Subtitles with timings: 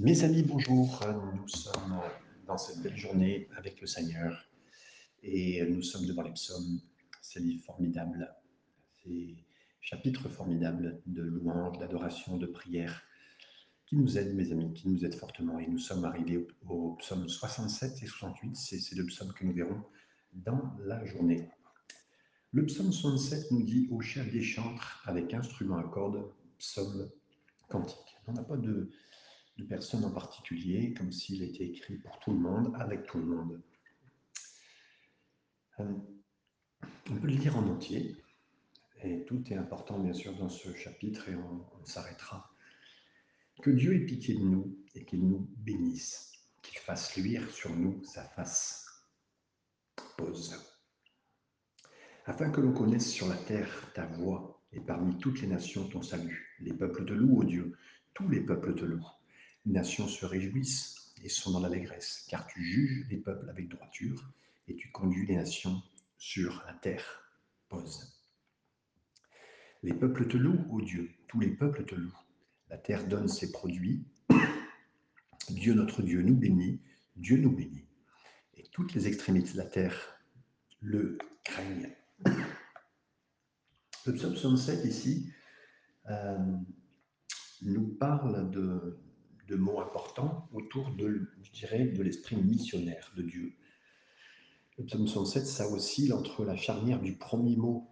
[0.00, 1.00] Mes amis, bonjour.
[1.34, 2.00] Nous sommes
[2.46, 4.48] dans cette belle journée avec le Seigneur
[5.24, 6.80] et nous sommes devant les psaumes,
[7.20, 8.32] ces livres formidables,
[9.02, 9.34] ces
[9.80, 13.02] chapitres formidables de louange, d'adoration, de prière
[13.86, 15.58] qui nous aident, mes amis, qui nous aident fortement.
[15.58, 18.54] Et nous sommes arrivés au, au psaume 67 et 68.
[18.54, 19.82] C'est ces deux psaumes que nous verrons
[20.32, 21.50] dans la journée.
[22.52, 26.22] Le psaume 67 nous dit au chef des chantres avec instrument à cordes,
[26.56, 27.10] psaume
[27.68, 28.16] cantique.
[28.28, 28.90] On n'a pas de
[29.58, 33.24] de personne en particulier, comme s'il était écrit pour tout le monde, avec tout le
[33.24, 33.60] monde.
[35.80, 35.92] Euh,
[37.10, 38.16] on peut le lire en entier,
[39.02, 42.52] et tout est important bien sûr dans ce chapitre, et on, s'arrêtera.
[43.62, 46.32] Que Dieu ait pitié de nous et qu'il nous bénisse,
[46.62, 48.84] qu'il fasse luire sur nous sa face.
[50.16, 50.64] Pause.
[52.26, 56.02] Afin que l'on connaisse sur la terre ta voix, et parmi toutes les nations ton
[56.02, 56.56] salut.
[56.60, 57.76] Les peuples te louent, ô Dieu,
[58.14, 59.08] tous les peuples te louent.
[59.68, 64.32] Nations se réjouissent et sont dans l'allégresse, car tu juges les peuples avec droiture
[64.66, 65.82] et tu conduis les nations
[66.16, 67.04] sur la terre.
[67.68, 68.18] Pause.
[69.82, 72.18] Les peuples te louent, ô Dieu, tous les peuples te louent.
[72.70, 74.06] La terre donne ses produits.
[75.50, 76.80] Dieu notre Dieu nous bénit,
[77.16, 77.84] Dieu nous bénit.
[78.56, 80.18] Et toutes les extrémités de la terre
[80.80, 81.94] le craignent.
[84.06, 85.30] Le psaume 67 ici
[86.08, 86.38] euh,
[87.60, 88.98] nous parle de,
[89.48, 93.54] de mots importants autour de, je dirais, de l'esprit missionnaire de Dieu.
[94.76, 97.88] Le psaume 107, ça oscille entre la charnière du premier mot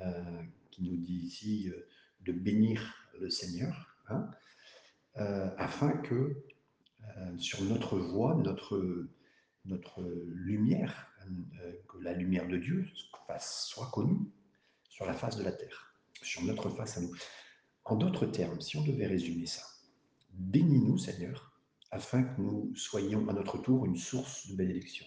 [0.00, 1.86] euh, qui nous dit ici euh,
[2.20, 4.30] de bénir le Seigneur, hein,
[5.18, 6.42] euh, afin que
[7.38, 9.08] sur notre voie, notre,
[9.64, 11.08] notre lumière,
[11.88, 12.84] que la lumière de Dieu
[13.38, 14.28] soit connue
[14.88, 17.14] sur la face de la terre, sur notre face à nous.
[17.84, 19.62] En d'autres termes, si on devait résumer ça,
[20.36, 21.50] Bénis-nous, Seigneur,
[21.90, 25.06] afin que nous soyons à notre tour une source de bénédiction.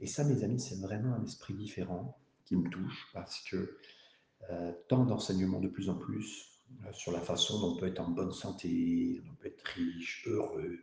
[0.00, 3.76] Et ça, mes amis, c'est vraiment un esprit différent qui me touche parce que
[4.48, 6.48] euh, tant d'enseignements de plus en plus
[6.86, 10.26] euh, sur la façon dont on peut être en bonne santé, on peut être riche,
[10.26, 10.78] heureux,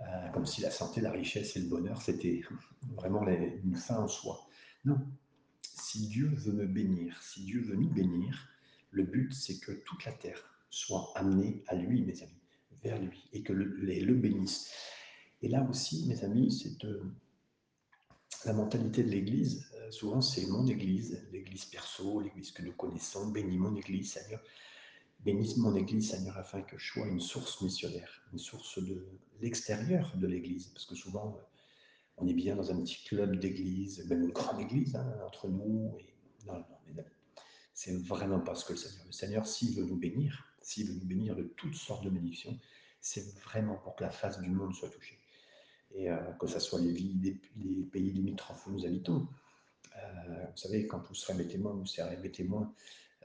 [0.00, 2.42] euh, comme si la santé, la richesse et le bonheur, c'était
[2.96, 4.48] vraiment une fin en soi.
[4.84, 4.98] Non,
[5.62, 8.48] si Dieu veut me bénir, si Dieu veut nous bénir,
[8.90, 12.43] le but, c'est que toute la terre soit amenée à lui, mes amis
[12.84, 14.70] vers lui et que le, les le bénisse.
[15.42, 17.02] Et là aussi, mes amis, c'est euh,
[18.44, 19.66] la mentalité de l'Église.
[19.74, 23.30] Euh, souvent, c'est mon Église, l'Église perso, l'Église que nous connaissons.
[23.30, 24.40] Bénis mon Église, Seigneur.
[25.20, 29.06] Bénisse mon Église, Seigneur, afin que je sois une source missionnaire, une source de
[29.40, 30.68] l'extérieur de l'Église.
[30.68, 31.42] Parce que souvent, euh,
[32.18, 35.96] on est bien dans un petit club d'église, même une grande église hein, entre nous.
[35.98, 36.14] Et...
[36.46, 37.08] Non, non, mes amis,
[37.72, 39.04] c'est vraiment pas ce que le Seigneur.
[39.06, 42.58] Le Seigneur, s'il veut nous bénir, s'il veut nous bénir de toutes sortes de bénédictions,
[43.04, 45.18] c'est vraiment pour que la face du monde soit touchée.
[45.92, 47.38] Et euh, que ce soit les,
[47.92, 49.28] pays limitrophes où nous habitons.
[49.94, 52.72] Euh, vous savez, quand vous serez mes témoins, vous serez mes témoins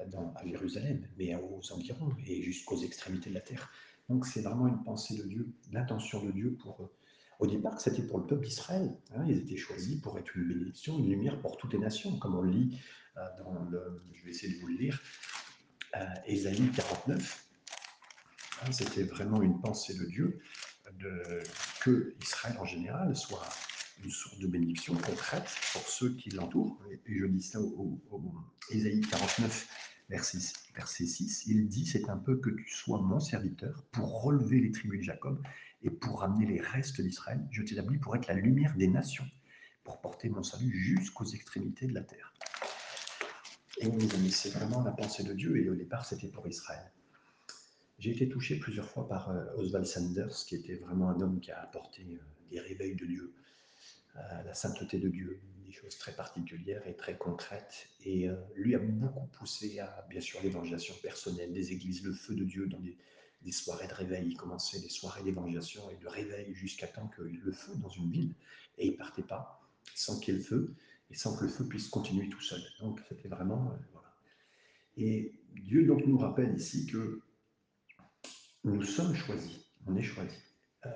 [0.02, 3.72] euh, à Jérusalem, mais aux environs et jusqu'aux extrémités de la terre.
[4.10, 6.94] Donc c'est vraiment une pensée de Dieu, l'intention de Dieu pour eux.
[7.40, 8.94] Au départ, c'était pour le peuple d'Israël.
[9.16, 9.24] Hein.
[9.30, 12.44] Ils étaient choisis pour être une bénédiction, une lumière pour toutes les nations, comme on
[12.44, 12.78] lit
[13.16, 13.66] dans.
[14.14, 15.02] Je vais essayer de vous le lire.
[16.26, 17.49] Ésaïe euh, 49,
[18.62, 20.40] Hein, c'était vraiment une pensée de Dieu
[21.82, 23.48] que Israël en général soit
[24.04, 26.82] une source de bénédiction concrète pour ceux qui l'entourent.
[27.06, 28.34] Et je dis ça au, au,
[28.70, 29.68] Ésaïe 49,
[30.10, 30.40] verset,
[31.06, 35.00] 6, il dit, c'est un peu que tu sois mon serviteur pour relever les tribus
[35.00, 35.42] de Jacob
[35.84, 37.46] et pour ramener les restes d'Israël.
[37.52, 39.28] Je t'établis pour être la lumière des nations,
[39.84, 42.34] pour porter mon salut jusqu'aux extrémités de la terre.
[43.82, 46.92] Et mes amis, c'est vraiment la pensée de Dieu et au départ, c'était pour Israël.
[48.00, 51.52] J'ai été touché plusieurs fois par euh, Oswald Sanders, qui était vraiment un homme qui
[51.52, 52.18] a apporté euh,
[52.50, 53.34] des réveils de Dieu,
[54.16, 57.90] euh, la sainteté de Dieu, des choses très particulières et très concrètes.
[58.06, 62.46] Et lui a beaucoup poussé à, bien sûr, l'évangélisation personnelle des églises, le feu de
[62.46, 62.98] Dieu dans des,
[63.52, 64.30] soirées de réveil.
[64.30, 68.10] Il commençait des soirées d'évangélisation et de réveil jusqu'à temps que le feu dans une
[68.10, 68.34] ville,
[68.78, 69.62] et il partait pas
[69.94, 70.74] sans qu'il y ait le feu
[71.12, 72.62] et sans que le feu puisse continuer tout seul.
[72.80, 73.78] Donc c'était vraiment...
[73.92, 74.16] voilà.
[74.98, 77.22] Et Dieu donc nous rappelle ici que
[78.64, 80.40] nous sommes choisis, on est choisis,
[80.86, 80.90] euh,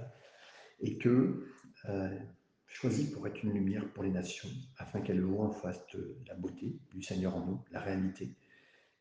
[0.79, 1.47] et que
[1.85, 2.19] euh,
[2.67, 5.71] choisis pour être une lumière pour les nations, afin qu'elles voient en
[6.27, 8.35] la beauté du Seigneur en nous, la réalité,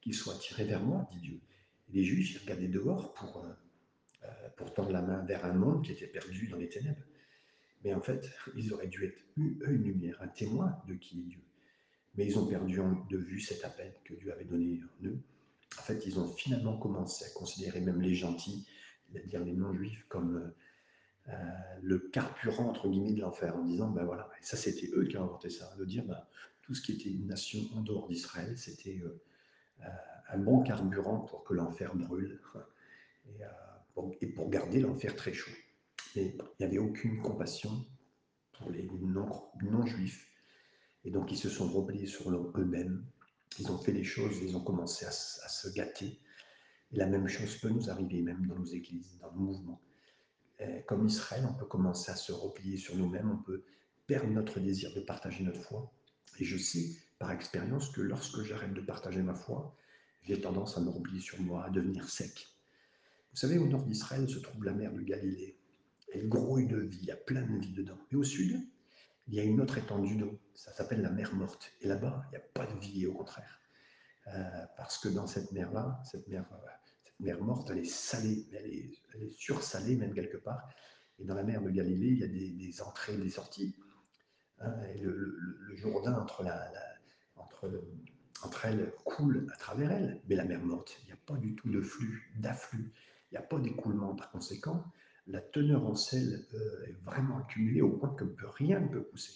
[0.01, 1.41] qu'ils soient tirés vers moi, dit Dieu.
[1.89, 5.93] Et les Juifs, regardaient dehors pour, euh, pour tendre la main vers un monde qui
[5.93, 7.03] était perdu dans les ténèbres.
[7.85, 11.43] Mais en fait, ils auraient dû être une lumière, un témoin de qui est Dieu.
[12.15, 12.79] Mais ils ont perdu
[13.11, 15.21] de vue cet appel que Dieu avait donné en eux
[15.79, 18.67] en fait, ils ont finalement commencé à considérer même les gentils,
[19.13, 20.53] c'est-à-dire les non-juifs, comme
[21.29, 21.33] euh,
[21.83, 25.17] le carburant, entre guillemets, de l'enfer, en disant, ben voilà, et ça c'était eux qui
[25.17, 26.21] ont inventé ça, de dire, ben,
[26.63, 29.89] tout ce qui était une nation en dehors d'Israël, c'était euh,
[30.31, 32.41] un bon carburant pour que l'enfer brûle,
[33.27, 33.43] et,
[33.95, 35.53] pour, et pour garder l'enfer très chaud.
[36.17, 37.87] Mais il n'y avait aucune compassion
[38.53, 38.89] pour les
[39.63, 40.29] non-juifs.
[41.05, 43.05] Et donc ils se sont repliés sur eux-mêmes.
[43.59, 46.19] Ils ont fait des choses, ils ont commencé à, se gâter.
[46.93, 49.81] Et la même chose peut nous arriver même dans nos églises, dans nos mouvements.
[50.87, 53.65] comme Israël, on peut commencer à se replier sur nous-mêmes, on peut
[54.07, 55.93] perdre notre désir de partager notre foi.
[56.39, 59.77] Et je sais par expérience que lorsque j'arrête de partager ma foi,
[60.23, 62.49] j'ai tendance à me replier sur moi, à devenir sec.
[63.33, 65.57] Vous savez, au nord d'Israël se trouve la mer de Galilée.
[66.13, 67.99] Elle grouille de vie, il y a plein de vie dedans.
[68.11, 68.61] Et au sud,
[69.29, 71.73] il y a une autre étendue d'eau, ça s'appelle la mer morte.
[71.81, 73.61] Et là-bas, il n'y a pas de vie, au contraire.
[74.29, 78.47] Euh, parce que dans cette mer-là, cette mer, euh, cette mer morte, elle est salée,
[78.53, 80.69] elle est, elle est, sursalée même quelque part.
[81.19, 83.77] Et dans la mer de Galilée, il y a des, entrées, des sorties.
[84.61, 85.39] Hein, et le,
[85.75, 86.71] Jourdain, entre, la,
[88.65, 90.21] elles, coule à travers elle.
[90.29, 92.93] Mais la mer morte, il n'y a pas du tout de flux, d'afflux.
[93.31, 94.85] Il n'y a pas d'écoulement par conséquent
[95.27, 98.25] la teneur en sel euh, est vraiment accumulée au point que
[98.57, 99.33] rien ne peut pousser.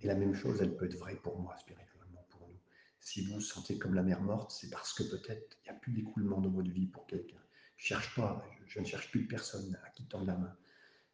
[0.00, 2.58] Et la même chose, elle peut être vraie pour moi, spirituellement, pour nous.
[3.00, 5.80] Si vous vous sentez comme la mer morte, c'est parce que peut-être il n'y a
[5.80, 7.40] plus d'écoulement dans votre vie pour quelqu'un.
[7.76, 10.56] Je cherche pas, je ne cherche plus personne à qui tendre la main.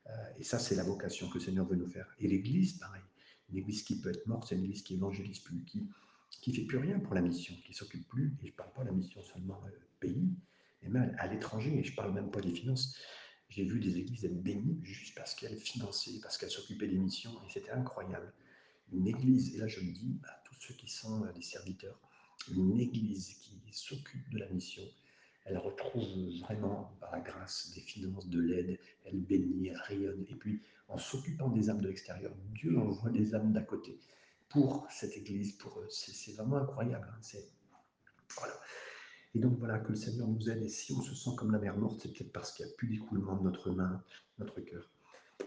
[0.09, 2.07] Euh, et ça, c'est la vocation que le Seigneur veut nous faire.
[2.19, 3.03] Et l'Église, pareil.
[3.51, 5.89] Une Église qui peut être morte, c'est une Église qui évangélise plus, qui
[6.41, 8.37] qui fait plus rien pour la mission, qui s'occupe plus.
[8.43, 10.31] Et je ne parle pas de la mission seulement euh, pays,
[10.83, 11.79] mais même à l'étranger.
[11.79, 12.97] Et je ne parle même pas des finances.
[13.51, 17.33] J'ai vu des églises être bénies juste parce qu'elles finançaient, parce qu'elles s'occupaient des missions,
[17.45, 18.33] et c'était incroyable.
[18.93, 21.99] Une église, et là je le dis à tous ceux qui sont euh, des serviteurs,
[22.55, 24.83] une église qui s'occupe de la mission,
[25.45, 26.07] elle retrouve
[26.41, 30.25] vraiment, par la grâce des finances, de l'aide, elle bénit, elle rayonne.
[30.29, 33.99] Et puis, en s'occupant des âmes de l'extérieur, Dieu envoie des âmes d'à côté
[34.49, 35.89] pour cette église, pour eux.
[35.89, 37.09] C'est vraiment incroyable.
[37.13, 37.39] Hein.
[38.37, 38.55] Voilà.
[39.35, 40.63] Et donc voilà, que le Seigneur nous aide.
[40.63, 42.75] Et si on se sent comme la mer morte, c'est peut-être parce qu'il n'y a
[42.75, 44.03] plus d'écoulement de notre main,
[44.39, 44.91] notre cœur.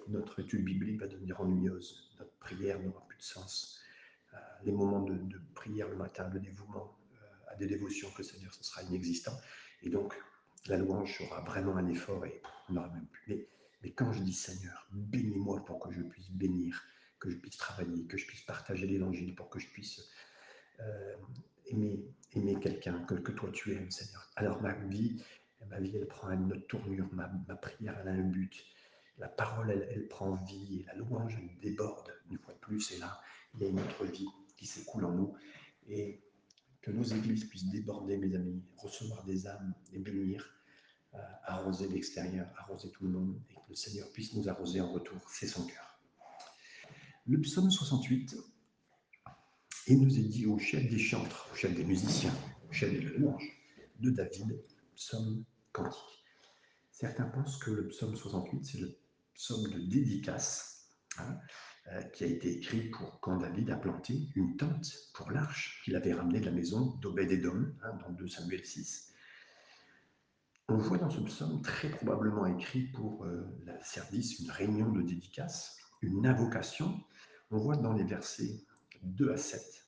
[0.07, 2.11] Notre étude biblique va devenir ennuyeuse.
[2.19, 3.79] Notre prière n'aura plus de sens.
[4.33, 5.19] Euh, les moments de,
[5.53, 9.37] prière le matin, le dévouement euh, à des dévotions que le Seigneur, ce sera inexistant.
[9.81, 10.15] Et donc,
[10.67, 13.47] la louange sera vraiment un effort et on n'aura même plus.
[13.83, 16.81] Mais quand je dis Seigneur, bénis-moi pour que je puisse bénir,
[17.19, 20.01] que je puisse travailler, que je puisse partager l'évangile, pour que je puisse
[20.79, 21.15] euh,
[21.67, 24.29] aimer, aimer quelqu'un que, que, toi tu aimes, Seigneur.
[24.35, 25.21] Alors ma vie,
[25.69, 28.53] ma vie, elle prend une autre tournure, ma, ma prière, elle a un but.
[29.19, 32.91] La parole, elle, elle, prend vie la louange, déborde une fois de plus.
[32.93, 33.21] Et là,
[33.53, 34.27] il y a une autre vie
[34.57, 35.35] qui s'écoule en nous.
[35.87, 36.23] Et
[36.83, 40.45] que nos églises puissent déborder, mes amis, recevoir des âmes et bénir,
[41.15, 44.91] euh, arroser l'extérieur, arroser tout le monde, et que le Seigneur puisse nous arroser en
[44.91, 45.17] retour.
[45.29, 45.99] C'est son cœur.
[47.25, 48.35] Le psaume 68,
[49.87, 52.33] il nous est dit au chef des chantres, au chef des musiciens,
[52.69, 53.51] au chef des louanges
[53.99, 54.63] de David,
[54.95, 56.23] psaume cantique.
[56.91, 58.97] Certains pensent que le psaume 68, c'est le
[59.33, 60.87] psaume de dédicace,
[61.17, 61.37] hein,
[61.91, 65.95] euh, qui a été écrit pour quand David a planté une tente pour l'arche qu'il
[65.97, 69.13] avait ramenée de la maison d'Obed-Edom, hein, dans 2 Samuel 6.
[70.69, 75.01] On voit dans ce psaume très probablement écrit pour euh, la service, une réunion de
[75.01, 77.03] dédicace, une invocation.
[77.51, 78.63] On voit dans les versets
[79.03, 79.87] 2 à 7,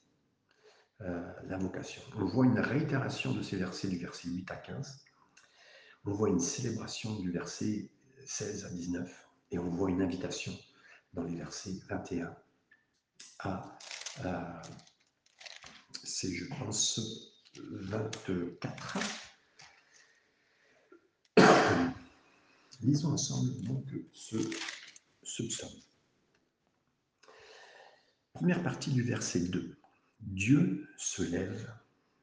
[1.01, 2.01] euh, l'invocation.
[2.17, 5.05] On voit une réitération de ces versets du verset 8 à 15.
[6.05, 7.89] On voit une célébration du verset
[8.25, 10.53] 16 à 19 et on voit une invitation
[11.13, 12.35] dans les versets 21
[13.39, 13.77] à,
[14.23, 14.61] à
[16.05, 16.99] c'est je pense
[17.57, 18.97] 24.
[22.81, 24.37] Lisons ensemble donc ce,
[25.23, 25.69] ce psaume.
[28.35, 29.77] Première partie du verset 2.
[30.19, 31.73] Dieu se lève,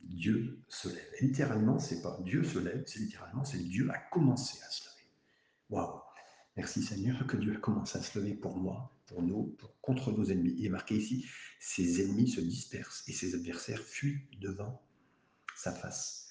[0.02, 1.08] Dieu se lève.
[1.18, 4.84] Et littéralement, c'est pas Dieu se lève, c'est littéralement, c'est Dieu a commencé à se
[4.90, 5.08] lever.
[5.70, 6.02] Waouh
[6.58, 10.24] Merci Seigneur que Dieu a commencé à se lever pour moi, pour nous, contre nos
[10.24, 10.54] ennemis.
[10.58, 11.26] Il est marqué ici,
[11.58, 14.82] ses ennemis se dispersent et ses adversaires fuient devant
[15.56, 16.28] sa face.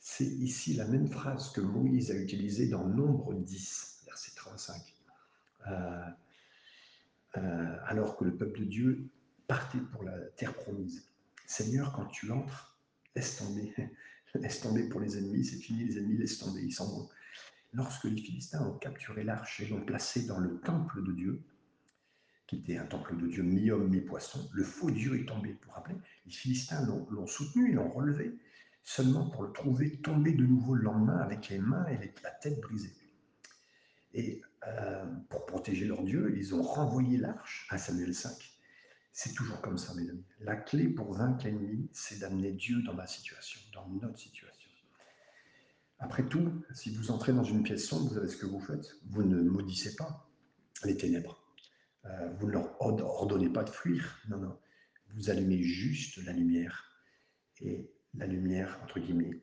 [0.00, 4.94] C'est ici la même phrase que Moïse a utilisée dans Nombre 10, verset 35.
[5.66, 6.00] Euh,
[7.36, 9.10] euh, alors que le peuple de Dieu
[9.48, 11.08] partez pour la terre promise.
[11.46, 12.78] Seigneur, quand tu entres,
[13.16, 13.74] laisse tomber.
[14.34, 17.08] laisse tomber pour les ennemis, c'est fini, les ennemis, laisse tomber, ils s'en vont.
[17.72, 21.42] Lorsque les Philistins ont capturé l'arche et l'ont placée dans le temple de Dieu,
[22.46, 25.54] qui était un temple de Dieu mi-homme, mi-poisson, le faux Dieu est tombé.
[25.54, 28.38] Pour rappeler, les Philistins l'ont soutenu, ils l'ont relevé,
[28.84, 32.60] seulement pour le trouver tombé de nouveau le lendemain avec les mains et la tête
[32.60, 32.94] brisées.
[34.14, 38.47] Et euh, pour protéger leur Dieu, ils ont renvoyé l'arche à Samuel 5.
[39.12, 40.24] C'est toujours comme ça, mes amis.
[40.40, 44.68] La clé pour vaincre l'ennemi, c'est d'amener Dieu dans ma situation, dans notre situation.
[46.00, 48.96] Après tout, si vous entrez dans une pièce sombre, vous savez ce que vous faites
[49.06, 50.30] Vous ne maudissez pas
[50.84, 51.42] les ténèbres.
[52.04, 54.20] Euh, vous ne leur ordonnez pas de fuir.
[54.28, 54.58] Non, non.
[55.14, 56.84] Vous allumez juste la lumière.
[57.60, 59.42] Et la lumière, entre guillemets,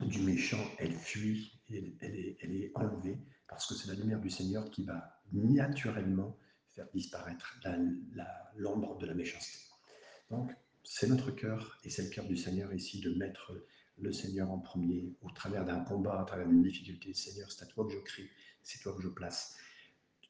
[0.00, 4.30] du méchant, elle fuit, elle, est, elle est enlevée, parce que c'est la lumière du
[4.30, 6.36] Seigneur qui va naturellement
[6.74, 7.58] faire disparaître
[8.56, 9.58] l'ombre de la méchanceté.
[10.30, 10.52] Donc,
[10.82, 13.52] c'est notre cœur et c'est le cœur du Seigneur ici de mettre
[13.98, 17.14] le Seigneur en premier au travers d'un combat, à travers d'une difficulté.
[17.14, 18.28] Seigneur, c'est à toi que je crie,
[18.62, 19.56] c'est toi que je place.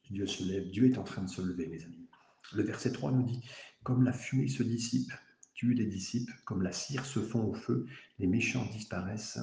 [0.09, 2.07] Dieu se lève, Dieu est en train de se lever, mes amis.
[2.53, 3.41] Le verset 3 nous dit,
[3.83, 5.11] comme la fumée se dissipe,
[5.55, 7.87] tue les disciples, comme la cire se fond au feu,
[8.19, 9.39] les méchants disparaissent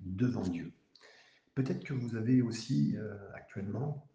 [0.00, 0.72] devant Dieu.
[1.54, 4.07] Peut-être que vous avez aussi euh, actuellement,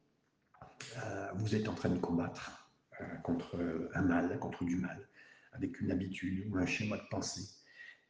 [1.36, 2.64] vous êtes en train de combattre
[3.02, 5.08] euh, contre un mal, contre du mal,
[5.54, 7.48] avec une habitude ou un schéma de pensée.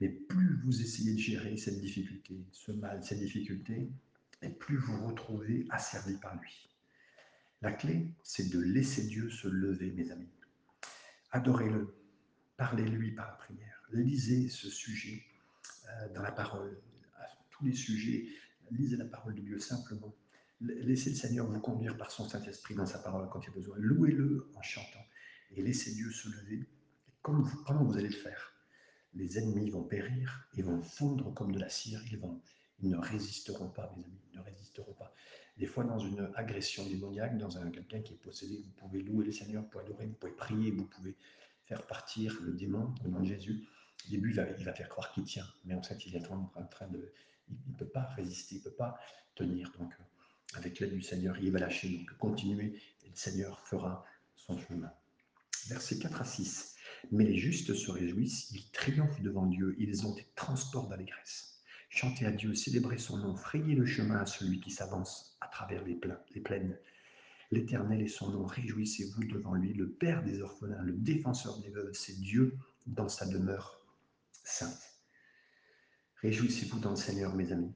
[0.01, 3.89] Mais plus vous essayez de gérer cette difficulté, ce mal, cette difficulté,
[4.41, 6.69] et plus vous vous retrouvez asservi par lui.
[7.61, 10.29] La clé, c'est de laisser Dieu se lever, mes amis.
[11.31, 11.95] Adorez-le,
[12.57, 15.23] parlez-lui par la prière, lisez ce sujet
[16.13, 16.77] dans la parole,
[17.51, 18.27] tous les sujets,
[18.71, 20.13] lisez la parole de Dieu simplement.
[20.63, 23.53] Laissez le Seigneur vous conduire par son Saint-Esprit dans sa parole quand il y a
[23.53, 23.75] besoin.
[23.77, 25.05] Louez-le en chantant
[25.55, 26.65] et laissez Dieu se lever.
[27.21, 28.53] Comme vous, vous allez le faire?
[29.13, 32.41] Les ennemis vont périr, ils vont fondre comme de la cire, ils, vont,
[32.79, 35.13] ils ne résisteront pas, mes amis, ils ne résisteront pas.
[35.57, 39.25] Des fois, dans une agression démoniaque, dans un quelqu'un qui est possédé, vous pouvez louer
[39.25, 41.15] le Seigneur, pour adorer, vous pouvez prier, vous pouvez
[41.65, 43.67] faire partir le démon au nom de Jésus.
[44.07, 46.25] Au début, il va, il va faire croire qu'il tient, mais en fait, il est
[46.27, 47.11] en train de,
[47.49, 48.97] il ne peut pas résister, il ne peut pas
[49.35, 49.71] tenir.
[49.77, 49.93] Donc,
[50.55, 51.89] avec l'aide du Seigneur, il va lâcher.
[51.89, 54.05] Donc, continuez, et le Seigneur fera
[54.35, 54.91] son chemin.
[55.67, 56.75] Versets 4 à 6.
[57.11, 61.61] Mais les justes se réjouissent, ils triomphent devant Dieu, ils ont des transports d'allégresse.
[61.89, 65.83] Chantez à Dieu, célébrez son nom, frayez le chemin à celui qui s'avance à travers
[65.83, 66.77] les, plaines.
[67.51, 71.93] L'Éternel est son nom, réjouissez-vous devant lui, le Père des orphelins, le défenseur des veuves,
[71.93, 72.57] c'est Dieu
[72.87, 73.79] dans sa demeure
[74.43, 74.97] sainte.
[76.21, 77.73] Réjouissez-vous dans le Seigneur, mes amis.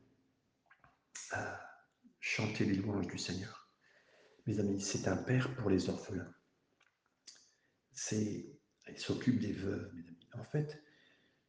[2.28, 3.70] Chantez les louanges du Seigneur.
[4.48, 6.34] Mes amis, c'est un père pour les orphelins.
[7.94, 8.46] C'est,
[8.90, 10.28] il s'occupe des veuves, mes amis.
[10.34, 10.84] En fait,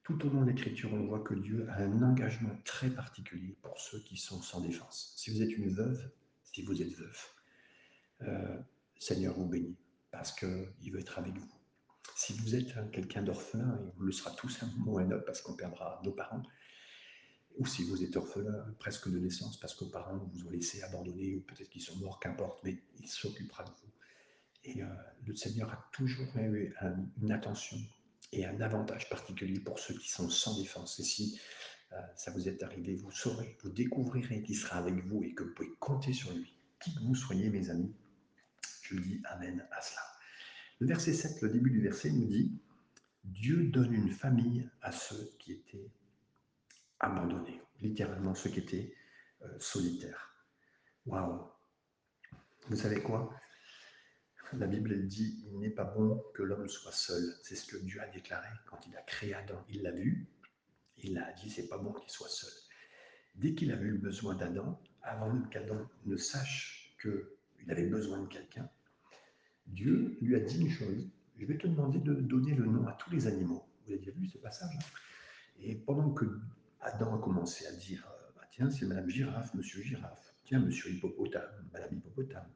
[0.04, 3.78] tout au long de l'Écriture, on voit que Dieu a un engagement très particulier pour
[3.80, 5.14] ceux qui sont sans défense.
[5.16, 6.12] Si vous êtes une veuve,
[6.44, 7.34] si vous êtes veuf,
[8.22, 8.58] euh,
[9.00, 9.76] Seigneur vous bénit
[10.12, 11.52] parce qu'il veut être avec vous.
[12.14, 15.42] Si vous êtes quelqu'un d'orphelin, et on le sera tous un moment un autre parce
[15.42, 16.42] qu'on perdra nos parents,
[17.56, 20.82] ou si vous êtes orphelin presque de naissance parce que vos parents vous ont laissé
[20.82, 23.92] abandonner, ou peut-être qu'ils sont morts, qu'importe, mais il s'occupera de vous.
[24.64, 24.86] Et euh,
[25.26, 26.74] le Seigneur a toujours eu
[27.20, 27.78] une attention
[28.32, 30.98] et un avantage particulier pour ceux qui sont sans défense.
[31.00, 31.40] Et si
[31.92, 35.44] euh, ça vous est arrivé, vous saurez, vous découvrirez qu'il sera avec vous et que
[35.44, 36.54] vous pouvez compter sur lui.
[36.80, 37.92] Qui que vous soyez, mes amis,
[38.82, 40.02] je dis Amen à cela.
[40.80, 42.52] Le verset 7, le début du verset nous dit
[43.24, 45.90] Dieu donne une famille à ceux qui étaient
[47.00, 48.94] abandonnés, littéralement ceux qui étaient
[49.42, 50.34] euh, solitaires.
[51.06, 51.48] Waouh
[52.68, 53.34] Vous savez quoi?
[54.54, 57.22] La Bible dit il n'est pas bon que l'homme soit seul.
[57.42, 59.62] C'est ce que Dieu a déclaré quand il a créé Adam.
[59.68, 60.26] Il l'a vu,
[60.96, 62.52] il a dit c'est pas bon qu'il soit seul.
[63.34, 68.68] Dès qu'il a eu besoin d'Adam, avant qu'Adam ne sache qu'il avait besoin de quelqu'un,
[69.66, 72.92] Dieu lui a dit une chose je vais te demander de donner le nom à
[72.92, 73.64] tous les animaux.
[73.84, 74.76] Vous avez déjà vu ce passage?
[75.60, 76.40] Et pendant que
[76.80, 80.90] Adam a commencé à dire euh, bah, Tiens, c'est Madame Girafe, Monsieur Girafe, tiens, Monsieur
[80.92, 82.48] Hippopotame, Madame Hippopotame.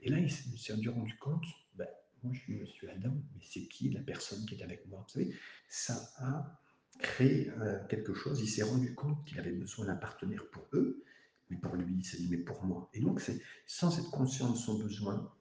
[0.00, 1.44] Et là, il s'est rendu compte
[1.74, 1.88] ben,
[2.22, 5.04] Moi, je suis Monsieur Adam, mais c'est qui la personne qui est avec moi?
[5.06, 5.34] Vous savez,
[5.68, 6.60] ça a
[6.98, 8.40] créé euh, quelque chose.
[8.40, 11.02] Il s'est rendu compte qu'il avait besoin d'un partenaire pour eux,
[11.50, 12.88] mais pour lui, il s'est dit Mais pour moi.
[12.94, 15.32] Et donc, c'est sans être conscient de son besoin,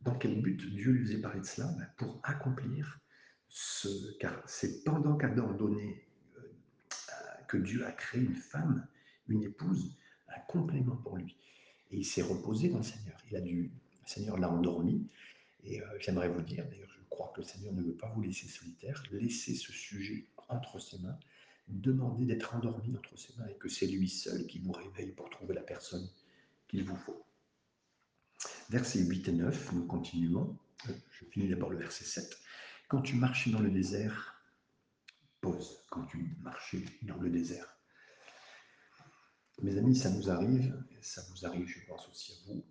[0.00, 1.68] dans quel but Dieu lui faisait parler de cela?
[1.78, 3.00] Ben, Pour accomplir
[3.48, 4.16] ce.
[4.18, 6.04] Car c'est pendant qu'Adam donnait
[7.52, 8.86] que Dieu a créé une femme,
[9.28, 9.94] une épouse,
[10.28, 11.36] un complément pour lui.
[11.90, 13.18] Et il s'est reposé dans le Seigneur.
[13.30, 15.06] Il a dû, le Seigneur l'a endormi.
[15.62, 18.22] Et euh, j'aimerais vous dire, d'ailleurs, je crois que le Seigneur ne veut pas vous
[18.22, 19.02] laisser solitaire.
[19.12, 21.18] Laissez ce sujet entre ses mains.
[21.68, 25.28] Demandez d'être endormi entre ses mains et que c'est lui seul qui vous réveille pour
[25.28, 26.08] trouver la personne
[26.68, 27.22] qu'il vous faut.
[28.70, 30.56] Versets 8 et 9, nous continuons.
[30.86, 32.34] Je finis d'abord le verset 7.
[32.88, 34.31] Quand tu marches dans le désert,
[35.90, 37.76] quand tu marchais dans le désert.
[39.60, 42.64] Mes amis, ça nous arrive, ça vous arrive, je pense aussi à vous,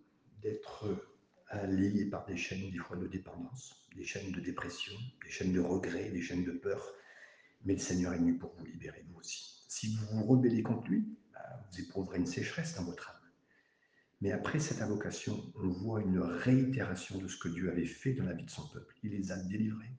[1.68, 5.60] lié par des chaînes, des fois, de dépendance, des chaînes de dépression, des chaînes de
[5.60, 6.94] regret, des chaînes de peur.
[7.64, 9.64] Mais le Seigneur est venu pour vous libérer, vous aussi.
[9.68, 13.18] Si vous vous rebellez contre lui, bah, vous éprouverez une sécheresse dans votre âme.
[14.22, 18.26] Mais après cette invocation, on voit une réitération de ce que Dieu avait fait dans
[18.26, 18.96] la vie de son peuple.
[19.04, 19.92] Il les a délivrés,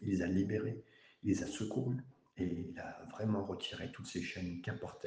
[0.00, 0.84] il les a libérés,
[1.22, 1.98] il les a secourus,
[2.40, 5.06] et il a vraiment retiré toutes ces chaînes, qu'importe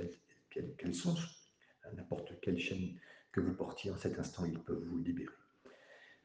[0.49, 1.15] qu'elles sont,
[1.95, 2.97] n'importe quelle chaîne
[3.31, 5.33] que vous portiez en cet instant, ils peuvent vous libérer.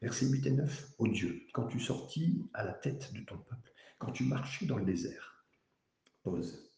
[0.01, 0.95] Versets 8 et 9.
[0.99, 4.77] Ô Dieu, quand tu sortis à la tête de ton peuple, quand tu marchais dans
[4.77, 5.45] le désert,
[6.23, 6.71] pause.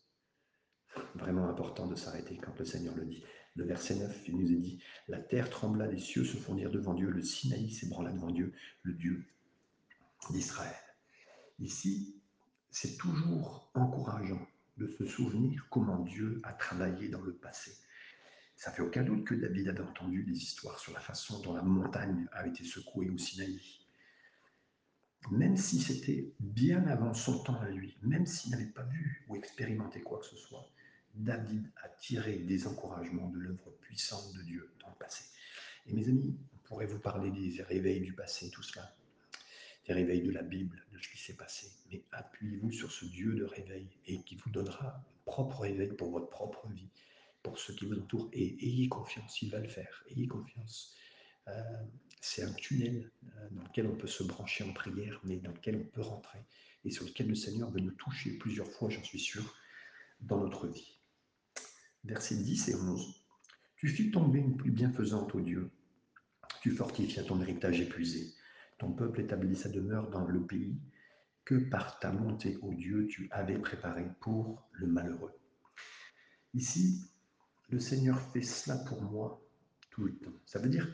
[1.15, 3.23] Vraiment important de s'arrêter quand le Seigneur le dit.
[3.57, 6.95] Le verset 9, il nous est dit La terre trembla, les cieux se fondirent devant
[6.95, 9.27] Dieu, le Sinaï s'ébranla devant Dieu, le Dieu
[10.31, 10.75] d'Israël.
[11.59, 12.20] Ici,
[12.71, 14.47] c'est toujours encourageant
[14.77, 17.73] de se souvenir comment Dieu a travaillé dans le passé.
[18.57, 21.63] Ça fait aucun doute que David avait entendu des histoires sur la façon dont la
[21.63, 23.61] montagne a été secouée au Sinaï.
[25.31, 29.37] Même si c'était bien avant son temps à lui, même s'il n'avait pas vu ou
[29.37, 30.67] expérimenté quoi que ce soit,
[31.15, 35.25] David a tiré des encouragements de l'œuvre puissante de Dieu dans le passé.
[35.87, 38.95] Et mes amis, on pourrait vous parler des réveils du passé, tout cela,
[39.87, 41.71] des réveils de la Bible, de ce qui s'est passé.
[41.91, 46.11] Mais appuyez-vous sur ce Dieu de réveil et qui vous donnera un propre réveil pour
[46.11, 46.91] votre propre vie,
[47.43, 48.29] pour ceux qui vous entourent.
[48.33, 50.05] Et ayez confiance, il va le faire.
[50.09, 50.95] Ayez confiance.
[51.49, 51.63] Euh,
[52.21, 55.77] c'est un tunnel euh, dans lequel on peut se brancher en prière, mais dans lequel
[55.77, 56.41] on peut rentrer
[56.85, 59.55] et sur lequel le Seigneur veut nous toucher plusieurs fois, j'en suis sûr,
[60.21, 61.01] dans notre vie
[62.05, 63.15] versets 10 et 11.
[63.77, 65.71] Tu fis tomber une pluie bienfaisante, ô Dieu.
[66.63, 68.33] Tu fortifias ton héritage épuisé.
[68.81, 70.75] Ton peuple établit sa demeure dans le pays
[71.45, 75.39] que par ta montée, ô Dieu, tu avais préparé pour le malheureux.
[76.55, 77.05] Ici,
[77.69, 79.47] le Seigneur fait cela pour moi
[79.91, 80.33] tout le temps.
[80.47, 80.89] Ça veut dire,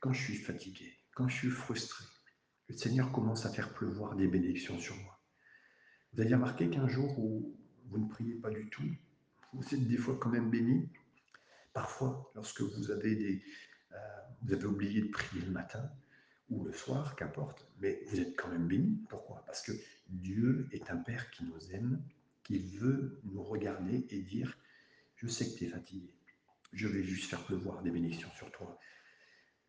[0.00, 2.04] quand je suis fatigué, quand je suis frustré,
[2.68, 5.20] le Seigneur commence à faire pleuvoir des bénédictions sur moi.
[6.12, 8.90] Vous avez remarqué qu'un jour où vous ne priez pas du tout,
[9.52, 10.88] vous êtes des fois quand même béni.
[11.74, 13.44] Parfois, lorsque vous avez, des,
[13.92, 13.96] euh,
[14.42, 15.88] vous avez oublié de prier le matin
[16.50, 18.98] ou le soir, qu'importe, mais vous êtes quand même béni.
[19.08, 19.42] Pourquoi?
[19.46, 19.72] Parce que
[20.08, 22.02] Dieu est un Père qui nous aime,
[22.42, 24.58] qui veut nous regarder et dire,
[25.16, 26.12] je sais que tu es fatigué,
[26.72, 28.78] je vais juste faire pleuvoir des bénédictions sur toi.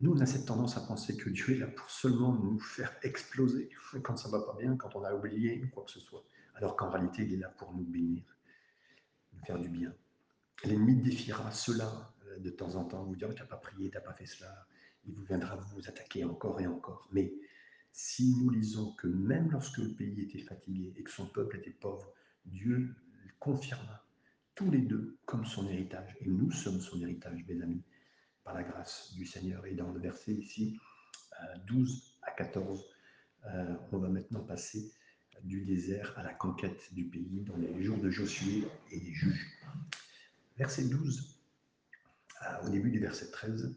[0.00, 2.92] Nous, on a cette tendance à penser que Dieu est là pour seulement nous faire
[3.02, 3.70] exploser
[4.02, 6.24] quand ça va pas bien, quand on a oublié quoi que ce soit.
[6.54, 8.24] Alors qu'en réalité, il est là pour nous bénir
[9.44, 9.92] faire du bien.
[10.64, 13.96] L'ennemi défiera cela euh, de temps en temps, vous dire tu n'as pas prié, tu
[13.96, 14.66] n'as pas fait cela.
[15.06, 17.08] Il vous viendra vous attaquer encore et encore.
[17.12, 17.32] Mais
[17.92, 21.70] si nous lisons que même lorsque le pays était fatigué et que son peuple était
[21.70, 22.12] pauvre,
[22.46, 22.94] Dieu
[23.38, 24.04] confirma
[24.54, 26.16] tous les deux comme son héritage.
[26.20, 27.82] Et nous sommes son héritage, mes amis,
[28.44, 29.66] par la grâce du Seigneur.
[29.66, 30.78] Et dans le verset ici,
[31.66, 32.84] 12 à 14,
[33.46, 34.92] euh, on va maintenant passer
[35.42, 39.50] du désert à la conquête du pays dans les jours de Josué et des juges.
[40.56, 41.36] Verset 12,
[42.64, 43.74] au début du verset 13,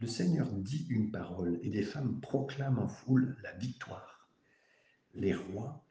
[0.00, 4.28] le Seigneur dit une parole et des femmes proclament en foule la victoire.
[5.14, 5.84] Les rois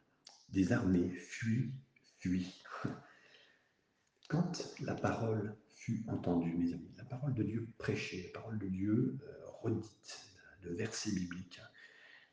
[0.50, 1.72] des armées fuient,
[2.20, 2.62] fuient.
[4.30, 8.68] Quand la parole fut entendue, mes amis, la parole de Dieu prêchée, la parole de
[8.68, 10.26] Dieu euh, redite,
[10.62, 11.62] le verset biblique,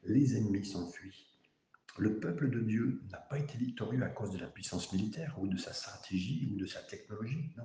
[0.05, 1.27] les ennemis s'enfuient
[1.99, 5.47] le peuple de Dieu n'a pas été victorieux à cause de la puissance militaire ou
[5.47, 7.51] de sa stratégie ou de sa technologie.
[7.57, 7.65] Non,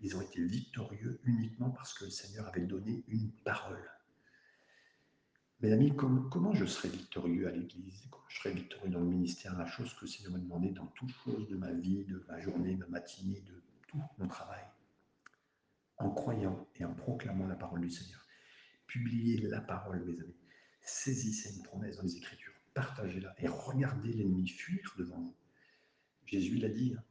[0.00, 3.90] ils ont été victorieux uniquement parce que le Seigneur avait donné une parole.
[5.60, 8.06] Mes amis, comment je serai victorieux à l'Église?
[8.10, 9.56] Comment je serai victorieux dans le ministère?
[9.58, 12.40] La chose que le Seigneur m'a demandé dans toute chose de ma vie, de ma
[12.40, 14.64] journée, ma matinée, de tout mon travail.
[15.98, 18.24] En croyant et en proclamant la parole du Seigneur.
[18.86, 20.36] Publiez la parole, mes amis.
[20.80, 25.34] Saisissez une promesse dans les Écritures partagez-la et regardez l'ennemi fuir devant vous.
[26.26, 27.02] Jésus l'a dit, hein.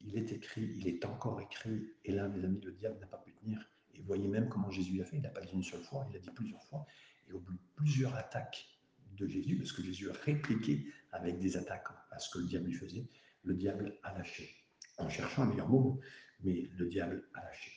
[0.00, 3.18] Il est écrit, il est encore écrit, et là, mes amis, le diable n'a pas
[3.18, 3.68] pu tenir.
[3.94, 6.16] Et voyez même comment Jésus a fait, il n'a pas dit une seule fois, il
[6.16, 6.86] a dit plusieurs fois,
[7.28, 8.68] et au bout de plusieurs attaques
[9.16, 12.66] de Jésus, parce que Jésus a répliqué avec des attaques à ce que le diable
[12.66, 13.08] lui faisait,
[13.42, 14.54] le diable a lâché,
[14.98, 16.00] en cherchant un meilleur mot,
[16.40, 17.72] mais le diable a lâché.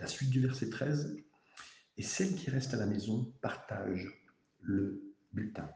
[0.00, 1.16] La suite du verset 13,
[1.96, 4.08] et celle qui reste à la maison partage
[4.60, 5.68] le bulletin.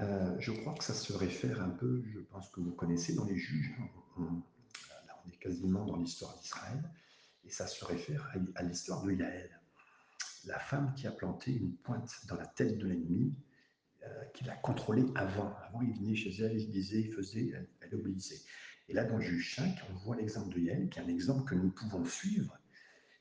[0.00, 3.24] Euh, je crois que ça se réfère un peu, je pense que vous connaissez dans
[3.24, 4.42] les juges, hein, on,
[5.32, 6.82] est quasiment dans l'histoire d'Israël,
[7.44, 9.60] et ça se réfère à, l'histoire de Yaël,
[10.44, 13.34] la femme qui a planté une pointe dans la tête de l'ennemi,
[14.02, 15.56] euh, qui l'a contrôlé avant.
[15.66, 18.42] Avant, il venait chez elle, il disait, il faisait, elle, obéissait.
[18.88, 21.54] Et là, dans Juge 5, on voit l'exemple de Yaël, qui est un exemple que
[21.54, 22.58] nous pouvons suivre,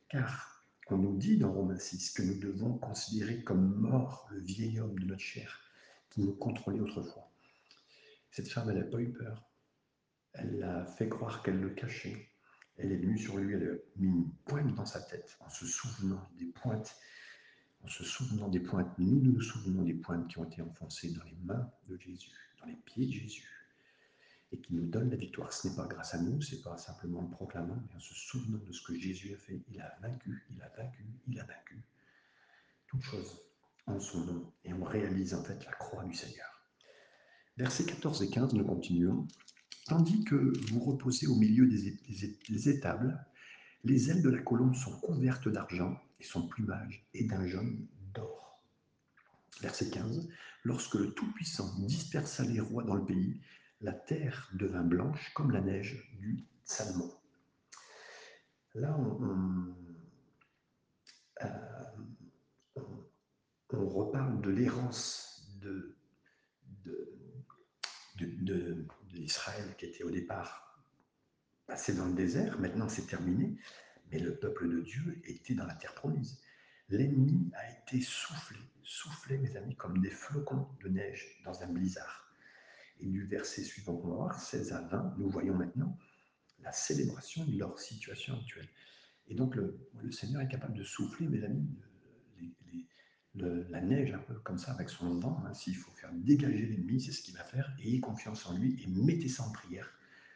[0.09, 4.81] car On nous dit dans Romains 6 que nous devons considérer comme mort le vieil
[4.81, 5.61] homme de notre chair
[6.09, 7.31] qui nous contrôlait autrefois.
[8.31, 9.49] Cette femme, elle n'a pas eu peur.
[10.33, 12.29] Elle a fait croire qu'elle le cachait.
[12.77, 15.65] Elle est venue sur lui, elle a mis une pointe dans sa tête en se
[15.65, 16.95] souvenant des pointes,
[17.83, 18.89] en se souvenant des pointes.
[18.97, 22.31] Nous, nous nous souvenons des pointes qui ont été enfoncées dans les mains de Jésus,
[22.59, 23.47] dans les pieds de Jésus,
[24.51, 25.53] et qui nous donnent la victoire.
[25.53, 28.15] Ce n'est pas grâce à nous, ce n'est pas simplement en proclamant, mais en se
[28.15, 29.61] souvenant de ce que Jésus a fait.
[29.69, 31.79] Il a vaincu, il a vaincu, il a vaincu.
[32.87, 33.39] Toute chose
[33.85, 34.53] en son nom.
[34.63, 36.49] Et on réalise en fait la croix du Seigneur.
[37.57, 39.27] Versets 14 et 15, nous continuons.
[39.85, 43.25] Tandis que vous reposez au milieu des, étables,
[43.83, 48.61] les ailes de la colombe sont couvertes d'argent et son plumage est d'un jaune d'or.
[49.61, 50.29] Verset 15.
[50.63, 53.41] Lorsque le Tout-Puissant dispersa les rois dans le pays,
[53.81, 57.11] la terre devint blanche comme la neige du Salmon.
[58.75, 59.75] Là, on,
[61.43, 61.47] euh,
[63.71, 65.97] reparle de l'errance de,
[69.23, 70.83] de, l'Israël qui était au départ
[71.65, 73.55] passé dans le désert, maintenant c'est terminé,
[74.11, 76.41] mais le peuple de Dieu était dans la terre promise.
[76.89, 82.35] L'ennemi a été soufflé, soufflé, mes amis, comme des flocons de neige dans un blizzard.
[82.99, 85.97] Et du verset suivant qu'on va voir, 16 à 20, nous voyons maintenant
[86.59, 88.69] la célébration de leur situation actuelle.
[89.27, 91.65] Et donc le Seigneur est capable de souffler, mes amis,
[93.35, 95.43] la neige un peu comme ça avec son vent.
[95.45, 97.75] Hein, s'il faut faire dégager l'ennemi, c'est ce qu'il va faire.
[97.79, 99.89] Ayez confiance en lui et mettez ça en prière.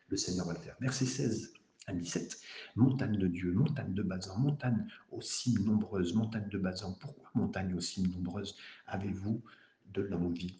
[0.10, 0.76] Le Seigneur va le faire.
[0.80, 1.54] Verset 16
[1.88, 2.42] à 17.
[2.76, 6.94] Montagne de Dieu, montagne de Bazan, montagne aux cimes nombreuses, montagne de Bazan.
[7.00, 8.58] Pourquoi montagne aux cimes nombreuses
[8.88, 9.42] avez-vous
[9.94, 10.60] de l'envie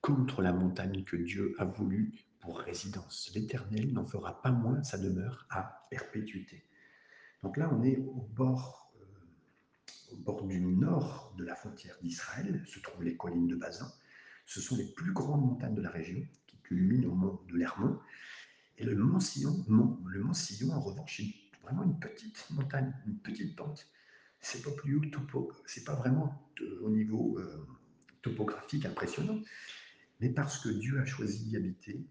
[0.00, 3.30] contre la montagne que Dieu a voulu pour résidence?
[3.34, 6.64] L'Éternel n'en fera pas moins sa demeure à perpétuité.
[7.42, 8.91] Donc là, on est au bord
[10.12, 13.90] au bord du nord de la frontière d'Israël se trouvent les collines de Bazin.
[14.46, 17.98] Ce sont les plus grandes montagnes de la région qui culminent au mont de l'Hermont.
[18.78, 23.18] Et le mont Sillon, le mont Sillon, en revanche, est vraiment une petite montagne, une
[23.18, 23.86] petite pente.
[24.40, 27.66] C'est pas plus haut topo, c'est pas vraiment au niveau euh,
[28.22, 29.40] topographique impressionnant,
[30.20, 32.04] mais parce que Dieu a choisi d'y habiter,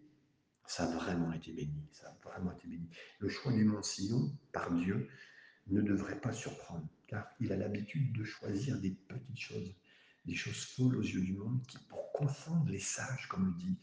[0.65, 1.83] ça a vraiment été béni.
[1.91, 2.87] Ça a vraiment été béni.
[3.19, 5.09] Le choix du mont Sillon par Dieu
[5.67, 9.75] ne devrait pas surprendre car il a l'habitude de choisir des petites choses,
[10.25, 13.77] des choses folles aux yeux du monde, qui pour confondre les sages, comme le dit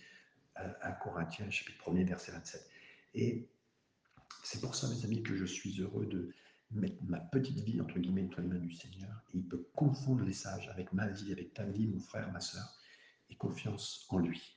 [0.61, 2.71] euh, à Corinthiens, chapitre 1er, verset 27.
[3.15, 3.47] Et
[4.43, 6.33] c'est pour ça, mes amis, que je suis heureux de
[6.71, 10.33] mettre ma petite vie, entre guillemets, entre les mains du Seigneur, il peut confondre les
[10.33, 12.79] sages avec ma vie, avec ta vie, mon frère, ma soeur,
[13.29, 14.57] et confiance en lui.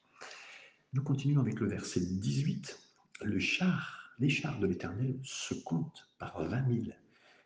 [0.94, 2.80] Nous continuons avec le verset 18.
[3.24, 6.96] Le char, les chars de l'Éternel se comptent par vingt mille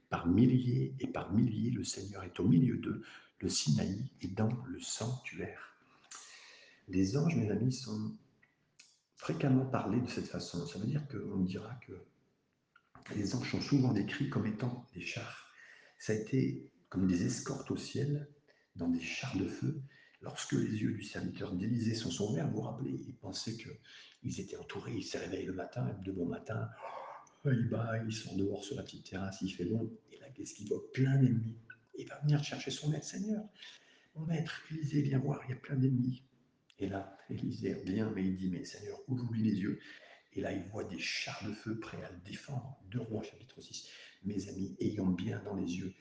[0.09, 3.03] par milliers et par milliers, le Seigneur est au milieu d'eux,
[3.39, 5.75] le Sinaï est dans le sanctuaire.
[6.87, 8.15] Les anges, mes amis, sont
[9.15, 10.65] fréquemment parlés de cette façon.
[10.67, 11.93] Ça veut dire qu'on dira que
[13.15, 15.47] les anges sont souvent décrits comme étant des chars.
[15.97, 18.27] Ça a été comme des escortes au ciel,
[18.75, 19.81] dans des chars de feu.
[20.21, 24.57] Lorsque les yeux du serviteur d'Élysée sont ouverts, vous vous rappelez, il pensait qu'ils étaient
[24.57, 26.69] entourés, il s'est réveillé le matin, de bon matin,
[27.53, 29.91] il sont dehors sur la petite terrasse, il fait bon.
[30.11, 30.91] Et là, qu'est-ce qu'il voit?
[30.93, 31.57] Plein d'ennemis.
[31.97, 33.43] Il va venir chercher son maître, Seigneur.
[34.15, 36.23] Mon maître, Élisée, viens voir, il y a plein d'ennemis.
[36.79, 39.79] Et là, Élisée vient, mais il dit, mais Seigneur, ouvre-lui les yeux.
[40.33, 42.77] Et là, il voit des chars de feu prêts à le défendre.
[42.91, 43.89] Deux rois, chapitre 6.
[44.23, 45.93] Mes amis, ayons bien dans les yeux,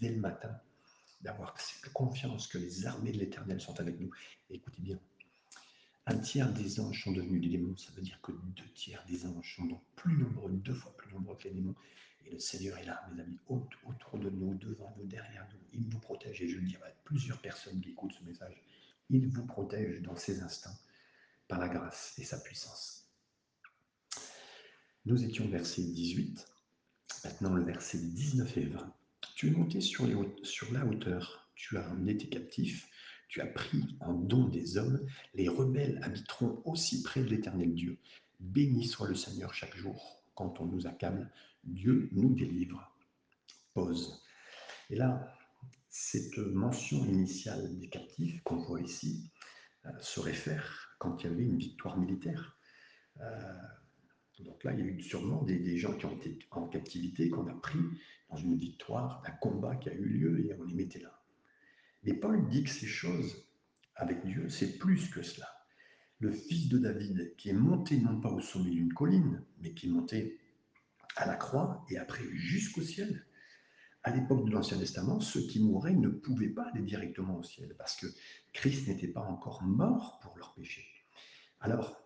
[0.00, 0.60] dès le matin,
[1.20, 4.10] d'avoir cette confiance que les armées de l'Éternel sont avec nous.
[4.50, 4.98] écoutez bien,
[6.06, 9.26] un tiers des anges sont devenus des démons, ça veut dire que deux tiers des
[9.26, 11.74] anges sont donc plus nombreux, deux fois plus nombreux que les démons.
[12.24, 15.60] Et le Seigneur est là, mes amis, autour de nous, devant nous, derrière nous.
[15.72, 18.62] Il vous protège, et je le dis à plusieurs personnes qui écoutent ce message,
[19.10, 20.76] il vous protège dans ces instants
[21.48, 23.08] par la grâce et sa puissance.
[25.04, 26.46] Nous étions verset 18,
[27.24, 28.94] maintenant le verset 19 et 20.
[29.36, 30.06] Tu es monté sur,
[30.42, 32.88] sur la hauteur, tu as amené tes captifs,
[33.28, 37.98] tu as pris en don des hommes, les rebelles habiteront aussi près de l'éternel Dieu.
[38.40, 40.22] Béni soit le Seigneur chaque jour.
[40.34, 41.30] Quand on nous accable,
[41.64, 42.92] Dieu nous délivre.
[43.74, 44.22] Pause.
[44.90, 45.34] Et là,
[45.88, 49.30] cette mention initiale des captifs qu'on voit ici
[49.86, 52.56] euh, se réfère quand il y avait une victoire militaire.
[53.20, 53.62] Euh,
[54.40, 57.30] donc là, il y a eu sûrement des, des, gens qui ont été en captivité,
[57.30, 57.78] qu'on a pris
[58.28, 61.18] dans une victoire, d'un combat qui a eu lieu et on les mettait là.
[62.06, 63.44] Mais Paul dit que ces choses
[63.96, 65.48] avec Dieu, c'est plus que cela.
[66.20, 69.88] Le fils de David, qui est monté non pas au sommet d'une colline, mais qui
[69.88, 70.38] est monté
[71.16, 73.26] à la croix et après jusqu'au ciel,
[74.04, 77.74] à l'époque de l'Ancien Testament, ceux qui mouraient ne pouvaient pas aller directement au ciel
[77.76, 78.06] parce que
[78.52, 80.86] Christ n'était pas encore mort pour leurs péchés.
[81.60, 82.00] Alors,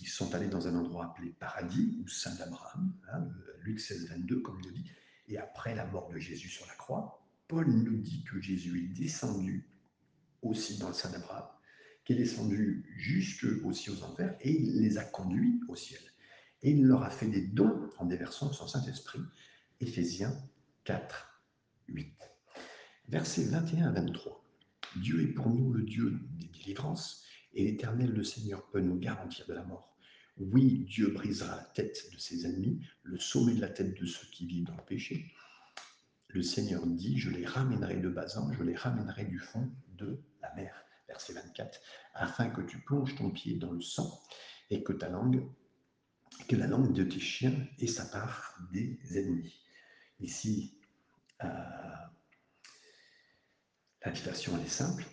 [0.00, 3.26] ils sont allés dans un endroit appelé paradis ou Saint d'Abraham, hein,
[3.62, 4.90] Luc 16, 22, comme il le dit,
[5.26, 8.98] et après la mort de Jésus sur la croix, Paul nous dit que Jésus est
[8.98, 9.68] descendu
[10.42, 11.46] aussi dans le Saint d'Abraham,
[12.04, 16.00] qu'il est descendu jusque aussi aux enfers et il les a conduits au ciel.
[16.62, 19.20] Et il leur a fait des dons en déversant son Saint-Esprit.
[19.80, 20.36] Éphésiens
[20.84, 21.42] 4,
[21.88, 22.14] 8.
[23.08, 24.44] Versets 21 à 23.
[24.96, 27.24] Dieu est pour nous le Dieu des délivrances
[27.54, 29.96] et l'Éternel le Seigneur peut nous garantir de la mort.
[30.38, 34.26] Oui, Dieu brisera la tête de ses ennemis, le sommet de la tête de ceux
[34.28, 35.32] qui vivent dans le péché.
[36.32, 40.52] Le Seigneur dit, je les ramènerai de Bazan, je les ramènerai du fond de la
[40.54, 40.74] mer.
[41.08, 41.78] Verset 24,
[42.14, 44.18] afin que tu plonges ton pied dans le sang
[44.70, 45.46] et que ta langue,
[46.48, 49.60] que la langue de tes chiens ait sa part des ennemis.
[50.20, 50.78] Ici,
[51.44, 51.48] euh,
[54.02, 55.04] l'invitation est simple,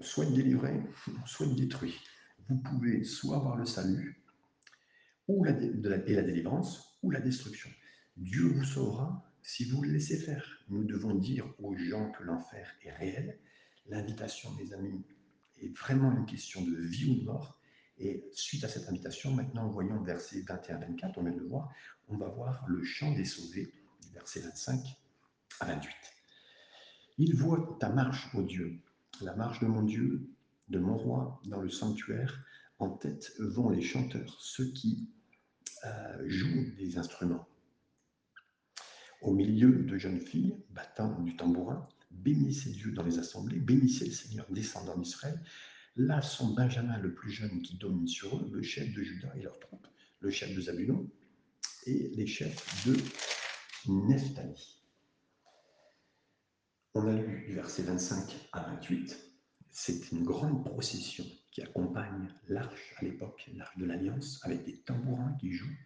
[0.00, 0.80] soit délivré,
[1.26, 2.00] soit détruit.
[2.48, 4.24] Vous pouvez soit avoir le salut
[5.28, 5.50] la,
[6.06, 7.68] et la délivrance ou la destruction.
[8.16, 10.62] Dieu vous sauvera si vous le laissez faire.
[10.68, 13.38] Nous devons dire aux gens que l'enfer est réel.
[13.86, 15.02] L'invitation, mes amis,
[15.56, 17.58] est vraiment une question de vie ou de mort.
[17.96, 21.72] Et suite à cette invitation, maintenant, voyons verset 21-24, on vient de voir,
[22.08, 23.72] on va voir le chant des sauvés,
[24.12, 24.84] verset 25
[25.60, 25.90] à 28.
[27.16, 28.78] Il voit ta marche, ô Dieu,
[29.22, 30.28] la marche de mon Dieu,
[30.68, 32.44] de mon roi, dans le sanctuaire.
[32.78, 35.08] En tête vont les chanteurs, ceux qui
[35.86, 37.48] euh, jouent des instruments.
[39.20, 44.12] Au milieu de jeunes filles battant du tambourin, bénissez Dieu dans les assemblées, bénissez le
[44.12, 45.42] Seigneur descendant d'Israël.
[45.96, 49.42] Là sont Benjamin le plus jeune qui domine sur eux, le chef de Judas et
[49.42, 49.86] leurs troupes,
[50.20, 51.10] le chef de Zabulon
[51.86, 52.96] et les chefs de
[53.90, 54.78] Nephtali.
[56.94, 59.16] On a lu du verset 25 à 28,
[59.70, 65.36] c'est une grande procession qui accompagne l'arche à l'époque, l'arche de l'Alliance, avec des tambourins
[65.40, 65.76] qui jouent,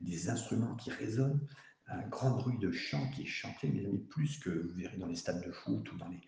[0.00, 1.46] des instruments qui résonnent,
[1.90, 5.06] un grand bruit de chant qui est chanté, mais amis, plus que vous verrez dans
[5.06, 6.20] les stades de foot ou dans les,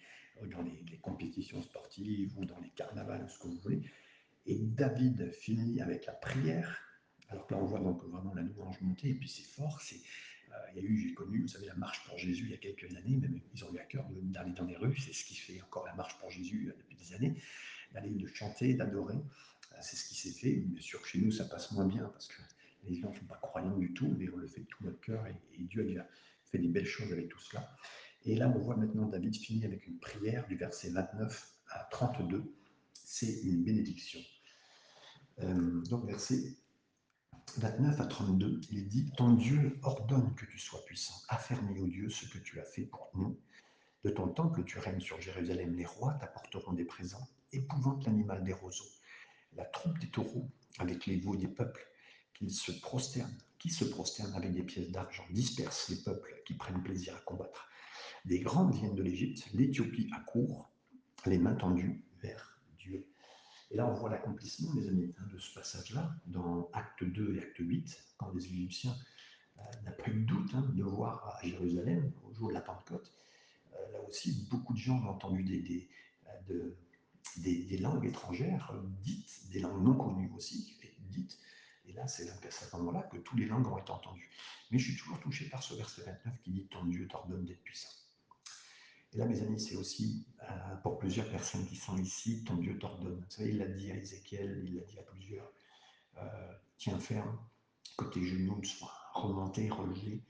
[0.49, 3.83] dans les, compétitions sportives ou dans les carnavals, ce que vous voulez.
[4.47, 6.81] Et David finit avec la prière.
[7.29, 9.97] Alors que là, on voit donc vraiment la louange monter, et puis c'est fort, c'est
[10.53, 12.55] euh, il y a eu, j'ai connu, vous savez, la marche pour Jésus il y
[12.55, 15.25] a quelques années, même ils ont eu à cœur d'aller dans les rues, c'est ce
[15.25, 17.35] qui fait encore la marche pour Jésus euh, depuis des années,
[17.93, 20.57] d'aller de chanter, d'adorer, euh, c'est ce qui s'est fait.
[20.57, 22.43] Bien sûr, chez nous, ça passe moins bien parce que
[22.85, 25.01] les gens ne sont pas croyants du tout, mais on le fait de tout notre
[25.01, 26.07] cœur et, Dieu a
[26.45, 27.77] fait des belles choses avec tout cela.
[28.25, 32.53] Et là, on voit maintenant David finir avec une prière du verset 29 à 32.
[32.93, 34.21] C'est une bénédiction.
[35.39, 36.57] donc, verset
[37.59, 42.09] 29 à 32, il dit Ton Dieu ordonne que tu sois puissant, affermis, au Dieu,
[42.09, 43.39] ce que tu as fait pour nous.
[44.05, 45.75] De ton temple, tu règnes sur Jérusalem.
[45.75, 47.29] Les rois t'apporteront des présents.
[47.53, 48.91] Épouvante l'animal des roseaux,
[49.55, 51.87] la troupe des taureaux, avec les veaux des peuples,
[52.35, 56.83] qu'ils se prosternent, qui se prosternent avec des pièces d'argent, disperse les peuples qui prennent
[56.83, 57.69] plaisir à combattre.
[58.25, 60.71] Des grands viennent de l'Égypte, l'Éthiopie accourt,
[61.27, 62.53] les mains tendues vers
[63.73, 67.43] et là, on voit l'accomplissement, mes amis, hein, de ce passage-là, dans Acte 2 et
[67.43, 68.95] Acte 8, quand les Égyptiens
[69.59, 73.11] euh, n'ont pas eu doute hein, de voir à Jérusalem, au jour de la Pentecôte.
[73.73, 75.89] Euh, là aussi, beaucoup de gens ont entendu
[76.51, 76.71] euh,
[77.39, 81.39] des, langues étrangères dites, des langues non connues aussi, dites.
[81.85, 84.31] Et là, c'est à ce moment-là que toutes les langues ont été entendues.
[84.71, 87.63] Mais je suis toujours touché par ce verset 29 qui dit Ton Dieu t'ordonne d'être
[87.63, 87.91] puissant.
[89.13, 92.79] Et là, mes amis, c'est aussi euh, pour plusieurs personnes qui sont ici, ton Dieu
[92.79, 93.17] t'ordonne.
[93.17, 95.53] Vous savez, il l'a dit à Ézéchiel, il l'a dit à plusieurs.
[96.17, 97.39] Euh, tiens ferme,
[97.99, 100.25] que tes genoux soient remontés, relevés.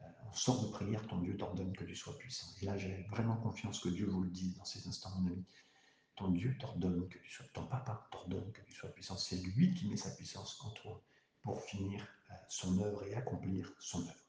[0.00, 2.48] Euh, en sorte de prière, ton Dieu t'ordonne que tu sois puissant.
[2.60, 5.44] Et là, j'ai vraiment confiance que Dieu vous le dise dans ces instants, mon ami.
[6.18, 9.16] Ton Dieu t'ordonne que tu sois, ton papa t'ordonne que tu sois puissant.
[9.16, 11.00] C'est lui qui met sa puissance en toi
[11.42, 12.04] pour finir
[12.48, 14.26] son œuvre et accomplir son œuvre.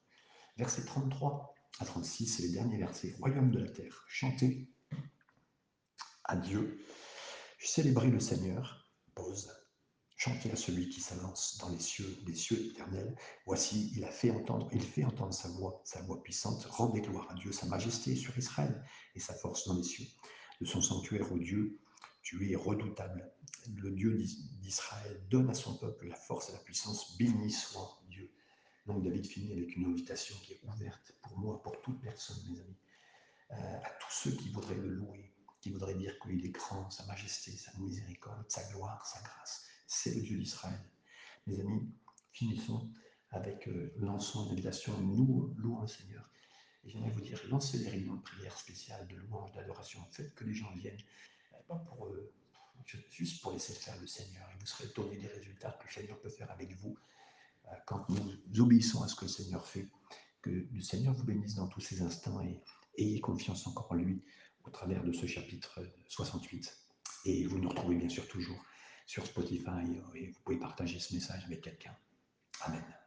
[0.56, 3.16] Verset 33 à 36, c'est les derniers versets.
[3.18, 4.70] Royaume de la terre, chantez
[6.26, 6.86] à Dieu,
[7.60, 9.52] célébrez le Seigneur, pause,
[10.16, 13.16] chantez à celui qui s'avance dans les cieux, les cieux éternels.
[13.48, 16.66] Voici, il a fait entendre, il fait entendre sa voix, sa voix puissante.
[16.66, 20.06] Rendez gloire à Dieu, sa majesté sur Israël et sa force dans les cieux.
[20.62, 21.80] De son sanctuaire, au Dieu,
[22.22, 23.32] tu es redoutable.
[23.76, 27.18] Le Dieu d'Israël donne à son peuple la force et la puissance.
[27.18, 28.00] Béni soit
[28.90, 32.60] donc David finit avec une invitation qui est ouverte pour moi, pour toute personne, mes
[32.60, 32.78] amis,
[33.52, 37.06] euh, à tous ceux qui voudraient le louer, qui voudraient dire qu'il est grand, sa
[37.06, 39.68] majesté, sa miséricorde, sa gloire, sa grâce.
[39.86, 40.80] C'est le Dieu d'Israël.
[41.46, 41.88] Mes amis,
[42.32, 42.90] finissons
[43.30, 45.00] avec euh, l'ensemble de l'invitation.
[45.00, 46.28] Nous louons le Seigneur.
[46.84, 50.06] Et j'aimerais vous dire, lancez des réunions de prière spéciales, de louange, d'adoration.
[50.12, 51.02] Faites que les gens viennent,
[51.68, 52.34] pas pour eux,
[53.12, 54.50] juste pour laisser faire le Seigneur.
[54.52, 56.98] Et vous serez étonné des résultats que le Seigneur peut faire avec vous
[57.68, 59.88] euh, quand nous obéissons à ce que le Seigneur fait.
[60.42, 62.62] Que le Seigneur vous bénisse dans tous ces instants et
[62.98, 64.24] ayez confiance encore en lui
[64.64, 66.78] au travers de ce chapitre 68.
[67.26, 68.64] Et vous nous retrouvez bien sûr toujours
[69.06, 71.96] sur Spotify et vous pouvez partager ce message avec quelqu'un.
[72.62, 72.99] Amen.